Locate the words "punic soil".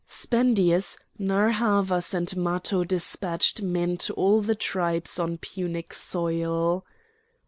5.37-6.83